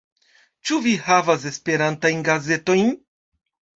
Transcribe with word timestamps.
Ĉu 0.69 0.77
vi 0.85 0.93
havas 1.09 1.45
esperantajn 1.51 2.27
gazetojn? 2.31 2.91